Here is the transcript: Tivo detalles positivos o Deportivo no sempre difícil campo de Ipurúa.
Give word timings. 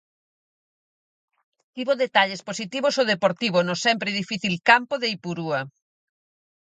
Tivo 1.75 1.93
detalles 2.03 2.41
positivos 2.49 2.95
o 3.01 3.07
Deportivo 3.13 3.59
no 3.67 3.75
sempre 3.85 4.17
difícil 4.21 4.53
campo 4.69 4.93
de 5.01 5.07
Ipurúa. 5.15 5.61